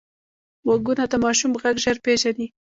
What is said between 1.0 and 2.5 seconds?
د ماشوم غږ ژر پېژني